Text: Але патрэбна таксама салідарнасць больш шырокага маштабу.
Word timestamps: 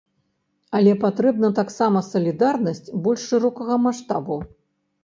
Але 0.79 0.95
патрэбна 1.03 1.51
таксама 1.61 2.03
салідарнасць 2.09 2.85
больш 3.05 3.31
шырокага 3.35 3.83
маштабу. 3.87 4.45